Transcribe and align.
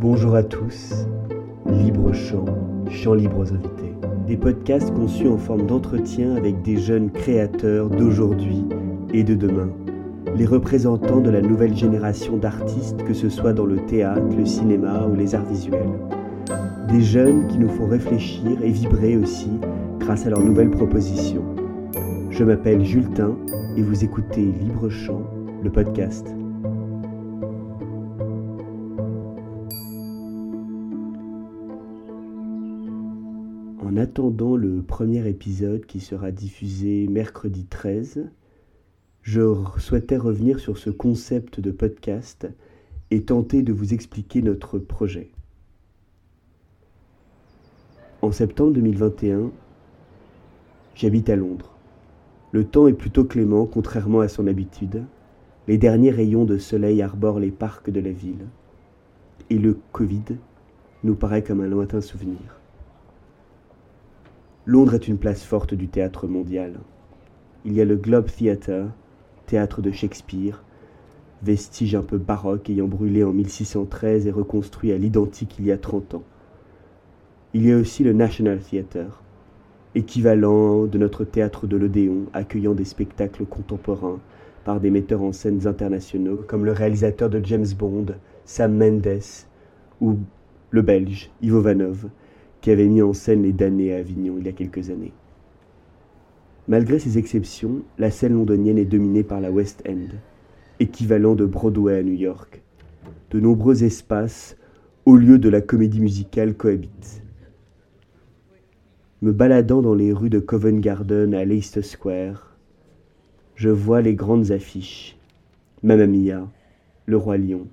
Bonjour 0.00 0.36
à 0.36 0.44
tous, 0.44 1.08
Libre 1.66 2.12
Chant, 2.12 2.44
Chant 2.88 3.14
libre 3.14 3.38
aux 3.38 3.52
invités. 3.52 3.96
Des 4.28 4.36
podcasts 4.36 4.94
conçus 4.94 5.26
en 5.26 5.38
forme 5.38 5.66
d'entretien 5.66 6.36
avec 6.36 6.62
des 6.62 6.76
jeunes 6.76 7.10
créateurs 7.10 7.90
d'aujourd'hui 7.90 8.64
et 9.12 9.24
de 9.24 9.34
demain. 9.34 9.70
Les 10.36 10.46
représentants 10.46 11.20
de 11.20 11.30
la 11.30 11.40
nouvelle 11.40 11.76
génération 11.76 12.36
d'artistes, 12.36 13.02
que 13.02 13.12
ce 13.12 13.28
soit 13.28 13.52
dans 13.52 13.66
le 13.66 13.78
théâtre, 13.86 14.36
le 14.38 14.46
cinéma 14.46 15.04
ou 15.10 15.16
les 15.16 15.34
arts 15.34 15.46
visuels. 15.46 15.90
Des 16.88 17.00
jeunes 17.00 17.48
qui 17.48 17.58
nous 17.58 17.68
font 17.68 17.88
réfléchir 17.88 18.52
et 18.62 18.70
vibrer 18.70 19.16
aussi 19.16 19.50
grâce 19.98 20.26
à 20.26 20.30
leurs 20.30 20.44
nouvelles 20.44 20.70
propositions. 20.70 21.42
Je 22.30 22.44
m'appelle 22.44 22.84
Jultin 22.84 23.34
et 23.76 23.82
vous 23.82 24.04
écoutez 24.04 24.44
Libre 24.60 24.90
Chant, 24.90 25.24
le 25.60 25.70
podcast. 25.70 26.24
En 33.80 33.96
attendant 33.96 34.56
le 34.56 34.82
premier 34.82 35.28
épisode 35.28 35.86
qui 35.86 36.00
sera 36.00 36.32
diffusé 36.32 37.06
mercredi 37.06 37.64
13, 37.64 38.28
je 39.22 39.54
souhaitais 39.78 40.16
revenir 40.16 40.58
sur 40.58 40.78
ce 40.78 40.90
concept 40.90 41.60
de 41.60 41.70
podcast 41.70 42.48
et 43.12 43.22
tenter 43.22 43.62
de 43.62 43.72
vous 43.72 43.94
expliquer 43.94 44.42
notre 44.42 44.80
projet. 44.80 45.30
En 48.20 48.32
septembre 48.32 48.72
2021, 48.72 49.52
j'habite 50.96 51.30
à 51.30 51.36
Londres. 51.36 51.76
Le 52.50 52.64
temps 52.64 52.88
est 52.88 52.94
plutôt 52.94 53.24
clément, 53.24 53.64
contrairement 53.64 54.20
à 54.20 54.28
son 54.28 54.48
habitude. 54.48 55.04
Les 55.68 55.78
derniers 55.78 56.10
rayons 56.10 56.44
de 56.44 56.58
soleil 56.58 57.00
arborent 57.00 57.38
les 57.38 57.52
parcs 57.52 57.90
de 57.90 58.00
la 58.00 58.10
ville. 58.10 58.46
Et 59.50 59.58
le 59.58 59.78
Covid 59.92 60.24
nous 61.04 61.14
paraît 61.14 61.44
comme 61.44 61.60
un 61.60 61.68
lointain 61.68 62.00
souvenir. 62.00 62.58
Londres 64.68 64.96
est 64.96 65.08
une 65.08 65.16
place 65.16 65.44
forte 65.44 65.72
du 65.72 65.88
théâtre 65.88 66.26
mondial. 66.26 66.74
Il 67.64 67.72
y 67.72 67.80
a 67.80 67.86
le 67.86 67.96
Globe 67.96 68.26
Theatre, 68.26 68.90
théâtre 69.46 69.80
de 69.80 69.90
Shakespeare, 69.90 70.62
vestige 71.42 71.94
un 71.94 72.02
peu 72.02 72.18
baroque 72.18 72.68
ayant 72.68 72.86
brûlé 72.86 73.24
en 73.24 73.32
1613 73.32 74.26
et 74.26 74.30
reconstruit 74.30 74.92
à 74.92 74.98
l'identique 74.98 75.56
il 75.58 75.64
y 75.64 75.72
a 75.72 75.78
30 75.78 76.16
ans. 76.16 76.22
Il 77.54 77.64
y 77.64 77.72
a 77.72 77.78
aussi 77.78 78.04
le 78.04 78.12
National 78.12 78.58
Theatre, 78.58 79.22
équivalent 79.94 80.84
de 80.84 80.98
notre 80.98 81.24
théâtre 81.24 81.66
de 81.66 81.78
l'Odéon, 81.78 82.26
accueillant 82.34 82.74
des 82.74 82.84
spectacles 82.84 83.46
contemporains 83.46 84.20
par 84.64 84.80
des 84.80 84.90
metteurs 84.90 85.22
en 85.22 85.32
scène 85.32 85.66
internationaux 85.66 86.44
comme 86.46 86.66
le 86.66 86.72
réalisateur 86.72 87.30
de 87.30 87.42
James 87.42 87.72
Bond, 87.78 88.08
Sam 88.44 88.76
Mendes, 88.76 89.22
ou 90.02 90.18
le 90.72 90.82
Belge, 90.82 91.30
Ivo 91.40 91.62
Vanov, 91.62 92.10
qui 92.60 92.70
avait 92.70 92.86
mis 92.86 93.02
en 93.02 93.12
scène 93.12 93.42
les 93.42 93.52
damnés 93.52 93.94
à 93.94 93.98
Avignon 93.98 94.36
il 94.38 94.46
y 94.46 94.48
a 94.48 94.52
quelques 94.52 94.90
années. 94.90 95.12
Malgré 96.68 96.98
ces 96.98 97.16
exceptions, 97.16 97.82
la 97.98 98.10
scène 98.10 98.34
londonienne 98.34 98.78
est 98.78 98.84
dominée 98.84 99.22
par 99.22 99.40
la 99.40 99.50
West 99.50 99.82
End, 99.88 100.08
équivalent 100.80 101.34
de 101.34 101.46
Broadway 101.46 101.98
à 101.98 102.02
New 102.02 102.12
York. 102.12 102.62
De 103.30 103.40
nombreux 103.40 103.84
espaces, 103.84 104.56
au 105.06 105.16
lieu 105.16 105.38
de 105.38 105.48
la 105.48 105.60
comédie 105.60 106.00
musicale, 106.00 106.54
cohabitent. 106.54 107.22
Me 109.22 109.32
baladant 109.32 109.82
dans 109.82 109.94
les 109.94 110.12
rues 110.12 110.30
de 110.30 110.38
Covent 110.38 110.80
Garden 110.80 111.34
à 111.34 111.44
Leicester 111.44 111.82
Square, 111.82 112.56
je 113.54 113.70
vois 113.70 114.02
les 114.02 114.14
grandes 114.14 114.50
affiches 114.50 115.18
Mamma 115.82 116.06
Mia, 116.06 116.48
Le 117.06 117.16
Roi 117.16 117.38
Lion, 117.38 117.66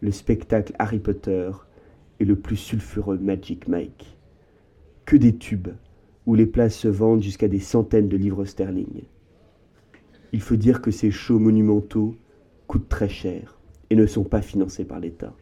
le 0.00 0.10
spectacle 0.10 0.74
Harry 0.78 0.98
Potter, 0.98 1.50
et 2.20 2.24
le 2.24 2.36
plus 2.36 2.56
sulfureux 2.56 3.18
Magic 3.18 3.68
Mike. 3.68 4.16
Que 5.04 5.16
des 5.16 5.36
tubes, 5.36 5.70
où 6.26 6.34
les 6.34 6.46
places 6.46 6.76
se 6.76 6.88
vendent 6.88 7.22
jusqu'à 7.22 7.48
des 7.48 7.60
centaines 7.60 8.08
de 8.08 8.16
livres 8.16 8.44
sterling. 8.44 9.02
Il 10.32 10.40
faut 10.40 10.56
dire 10.56 10.80
que 10.80 10.90
ces 10.90 11.10
shows 11.10 11.38
monumentaux 11.38 12.16
coûtent 12.66 12.88
très 12.88 13.08
cher 13.08 13.58
et 13.90 13.96
ne 13.96 14.06
sont 14.06 14.24
pas 14.24 14.40
financés 14.40 14.84
par 14.84 15.00
l'État. 15.00 15.34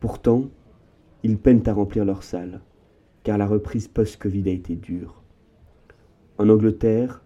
Pourtant, 0.00 0.44
ils 1.22 1.38
peinent 1.38 1.66
à 1.66 1.72
remplir 1.72 2.04
leurs 2.04 2.22
salles, 2.22 2.60
car 3.22 3.38
la 3.38 3.46
reprise 3.46 3.88
post-Covid 3.88 4.48
a 4.48 4.52
été 4.52 4.76
dure. 4.76 5.22
En 6.38 6.48
Angleterre, 6.48 7.22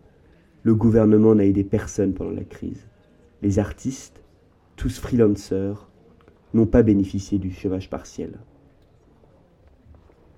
le 0.62 0.74
gouvernement 0.74 1.34
n'a 1.34 1.44
aidé 1.44 1.64
personne 1.64 2.14
pendant 2.14 2.30
la 2.30 2.44
crise. 2.44 2.88
Les 3.42 3.58
artistes, 3.58 4.22
tous 4.76 4.98
freelancers, 4.98 5.87
n'ont 6.54 6.66
pas 6.66 6.82
bénéficié 6.82 7.38
du 7.38 7.50
chômage 7.50 7.90
partiel. 7.90 8.38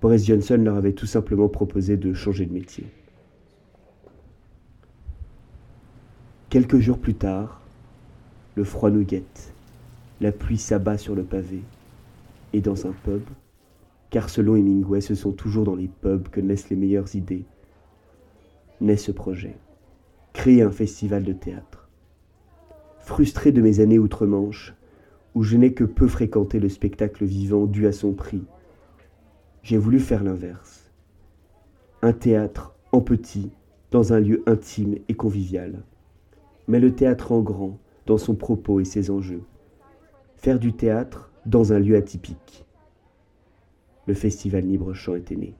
Boris 0.01 0.25
Johnson 0.25 0.57
leur 0.57 0.75
avait 0.75 0.93
tout 0.93 1.05
simplement 1.05 1.47
proposé 1.47 1.95
de 1.95 2.13
changer 2.13 2.45
de 2.45 2.53
métier. 2.53 2.85
Quelques 6.49 6.79
jours 6.79 6.97
plus 6.97 7.13
tard, 7.13 7.61
le 8.55 8.63
froid 8.63 8.89
nous 8.89 9.05
guette, 9.05 9.53
la 10.19 10.31
pluie 10.31 10.57
s'abat 10.57 10.97
sur 10.97 11.15
le 11.15 11.23
pavé, 11.23 11.61
et 12.51 12.61
dans 12.61 12.87
un 12.87 12.91
pub, 12.91 13.23
car 14.09 14.29
selon 14.29 14.55
Hemingway, 14.55 15.01
ce 15.01 15.15
sont 15.15 15.31
toujours 15.31 15.63
dans 15.63 15.75
les 15.75 15.87
pubs 15.87 16.27
que 16.27 16.41
naissent 16.41 16.69
les 16.69 16.75
meilleures 16.75 17.15
idées, 17.15 17.45
naît 18.81 18.97
ce 18.97 19.11
projet, 19.11 19.55
créer 20.33 20.61
un 20.61 20.71
festival 20.71 21.23
de 21.23 21.33
théâtre. 21.33 21.87
Frustré 22.99 23.51
de 23.51 23.61
mes 23.61 23.79
années 23.79 23.99
outre-Manche, 23.99 24.73
où 25.35 25.43
je 25.43 25.57
n'ai 25.57 25.73
que 25.73 25.83
peu 25.83 26.07
fréquenté 26.07 26.59
le 26.59 26.69
spectacle 26.69 27.25
vivant 27.25 27.65
dû 27.65 27.87
à 27.87 27.91
son 27.91 28.13
prix. 28.13 28.43
J'ai 29.63 29.77
voulu 29.77 29.99
faire 29.99 30.23
l'inverse. 30.23 30.91
Un 32.01 32.13
théâtre 32.13 32.75
en 32.91 33.01
petit, 33.01 33.51
dans 33.91 34.13
un 34.13 34.19
lieu 34.19 34.43
intime 34.45 34.95
et 35.07 35.13
convivial. 35.13 35.83
Mais 36.67 36.79
le 36.79 36.93
théâtre 36.93 37.31
en 37.31 37.41
grand, 37.41 37.79
dans 38.05 38.17
son 38.17 38.35
propos 38.35 38.79
et 38.79 38.85
ses 38.85 39.09
enjeux. 39.11 39.43
Faire 40.35 40.59
du 40.59 40.73
théâtre 40.73 41.31
dans 41.45 41.73
un 41.73 41.79
lieu 41.79 41.95
atypique. 41.95 42.65
Le 44.07 44.13
festival 44.13 44.65
Libre-Champ 44.65 45.15
était 45.15 45.35
né. 45.35 45.53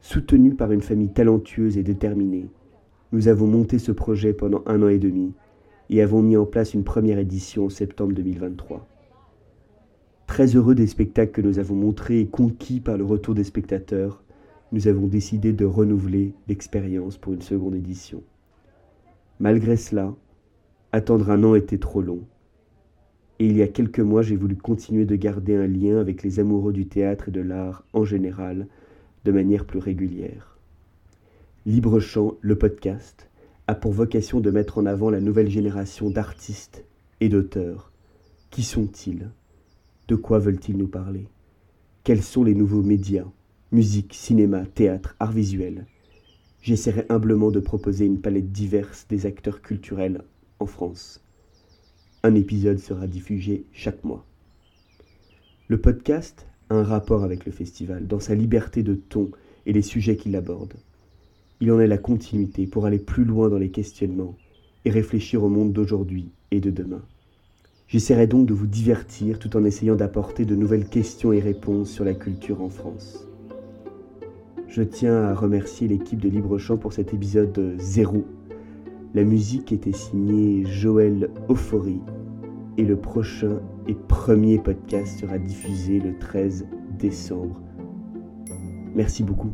Soutenu 0.00 0.54
par 0.54 0.72
une 0.72 0.82
famille 0.82 1.12
talentueuse 1.12 1.78
et 1.78 1.82
déterminée, 1.82 2.48
nous 3.12 3.28
avons 3.28 3.46
monté 3.46 3.78
ce 3.78 3.92
projet 3.92 4.32
pendant 4.32 4.62
un 4.66 4.82
an 4.82 4.88
et 4.88 4.98
demi 4.98 5.32
et 5.90 6.02
avons 6.02 6.22
mis 6.22 6.36
en 6.36 6.46
place 6.46 6.74
une 6.74 6.84
première 6.84 7.18
édition 7.18 7.66
en 7.66 7.70
septembre 7.70 8.14
2023. 8.14 8.86
Très 10.26 10.56
heureux 10.56 10.74
des 10.74 10.86
spectacles 10.86 11.32
que 11.32 11.46
nous 11.46 11.58
avons 11.58 11.74
montrés 11.74 12.20
et 12.20 12.26
conquis 12.26 12.80
par 12.80 12.96
le 12.96 13.04
retour 13.04 13.34
des 13.34 13.44
spectateurs, 13.44 14.22
nous 14.72 14.88
avons 14.88 15.06
décidé 15.06 15.52
de 15.52 15.66
renouveler 15.66 16.32
l'expérience 16.48 17.18
pour 17.18 17.34
une 17.34 17.42
seconde 17.42 17.74
édition. 17.74 18.22
Malgré 19.38 19.76
cela, 19.76 20.14
attendre 20.92 21.30
un 21.30 21.44
an 21.44 21.54
était 21.54 21.78
trop 21.78 22.00
long. 22.00 22.20
Et 23.38 23.46
il 23.46 23.56
y 23.56 23.62
a 23.62 23.68
quelques 23.68 24.00
mois, 24.00 24.22
j'ai 24.22 24.36
voulu 24.36 24.56
continuer 24.56 25.04
de 25.04 25.16
garder 25.16 25.56
un 25.56 25.66
lien 25.66 25.98
avec 25.98 26.22
les 26.22 26.38
amoureux 26.38 26.72
du 26.72 26.86
théâtre 26.86 27.28
et 27.28 27.32
de 27.32 27.40
l'art 27.40 27.84
en 27.92 28.04
général, 28.04 28.68
de 29.24 29.32
manière 29.32 29.64
plus 29.64 29.78
régulière. 29.78 30.58
Libre 31.66 32.00
Chant, 32.00 32.36
le 32.40 32.56
podcast, 32.56 33.28
a 33.68 33.74
pour 33.74 33.92
vocation 33.92 34.40
de 34.40 34.50
mettre 34.50 34.78
en 34.78 34.86
avant 34.86 35.10
la 35.10 35.20
nouvelle 35.20 35.50
génération 35.50 36.10
d'artistes 36.10 36.84
et 37.20 37.28
d'auteurs. 37.28 37.92
Qui 38.50 38.62
sont-ils? 38.62 39.30
De 40.08 40.16
quoi 40.16 40.38
veulent-ils 40.38 40.76
nous 40.76 40.88
parler? 40.88 41.28
Quels 42.04 42.22
sont 42.22 42.42
les 42.42 42.54
nouveaux 42.54 42.82
médias 42.82 43.26
Musique, 43.70 44.14
cinéma, 44.14 44.66
théâtre, 44.66 45.14
art 45.20 45.32
visuel? 45.32 45.86
J'essaierai 46.60 47.06
humblement 47.08 47.50
de 47.50 47.60
proposer 47.60 48.04
une 48.04 48.20
palette 48.20 48.52
diverse 48.52 49.06
des 49.08 49.26
acteurs 49.26 49.62
culturels 49.62 50.22
en 50.58 50.66
France. 50.66 51.24
Un 52.24 52.34
épisode 52.34 52.78
sera 52.78 53.06
diffusé 53.06 53.66
chaque 53.72 54.04
mois. 54.04 54.26
Le 55.68 55.80
podcast 55.80 56.46
a 56.68 56.74
un 56.74 56.84
rapport 56.84 57.24
avec 57.24 57.46
le 57.46 57.52
festival 57.52 58.06
dans 58.06 58.20
sa 58.20 58.34
liberté 58.34 58.82
de 58.82 58.94
ton 58.94 59.30
et 59.66 59.72
les 59.72 59.82
sujets 59.82 60.16
qu'il 60.16 60.36
aborde. 60.36 60.74
Il 61.62 61.70
en 61.70 61.78
est 61.78 61.86
la 61.86 61.96
continuité 61.96 62.66
pour 62.66 62.86
aller 62.86 62.98
plus 62.98 63.22
loin 63.22 63.48
dans 63.48 63.56
les 63.56 63.70
questionnements 63.70 64.34
et 64.84 64.90
réfléchir 64.90 65.44
au 65.44 65.48
monde 65.48 65.72
d'aujourd'hui 65.72 66.32
et 66.50 66.58
de 66.58 66.72
demain. 66.72 67.02
J'essaierai 67.86 68.26
donc 68.26 68.46
de 68.46 68.52
vous 68.52 68.66
divertir 68.66 69.38
tout 69.38 69.56
en 69.56 69.62
essayant 69.62 69.94
d'apporter 69.94 70.44
de 70.44 70.56
nouvelles 70.56 70.88
questions 70.88 71.32
et 71.32 71.38
réponses 71.38 71.88
sur 71.88 72.04
la 72.04 72.14
culture 72.14 72.62
en 72.62 72.68
France. 72.68 73.28
Je 74.66 74.82
tiens 74.82 75.22
à 75.22 75.36
remercier 75.36 75.86
l'équipe 75.86 76.20
de 76.20 76.28
Libre-Champ 76.28 76.78
pour 76.78 76.92
cet 76.92 77.14
épisode 77.14 77.76
zéro. 77.78 78.26
La 79.14 79.22
musique 79.22 79.70
était 79.70 79.92
signée 79.92 80.64
Joël 80.64 81.30
Euphorie 81.48 82.02
et 82.76 82.84
le 82.84 82.96
prochain 82.96 83.60
et 83.86 83.94
premier 83.94 84.58
podcast 84.58 85.20
sera 85.20 85.38
diffusé 85.38 86.00
le 86.00 86.18
13 86.18 86.66
décembre. 86.98 87.62
Merci 88.96 89.22
beaucoup. 89.22 89.52